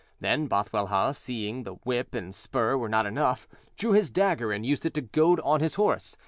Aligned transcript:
Then 0.19 0.47
Bothwellhaugh; 0.47 1.11
seeing 1.13 1.61
that 1.61 1.85
whip 1.85 2.15
and 2.15 2.33
spur 2.33 2.75
were 2.75 2.89
not 2.89 3.05
enough, 3.05 3.47
drew 3.77 3.91
his 3.91 4.09
dagger 4.09 4.51
and 4.51 4.65
used 4.65 4.83
it 4.83 4.95
to 4.95 5.01
goad 5.01 5.39
on 5.41 5.59
his 5.59 5.75
horse. 5.75 6.17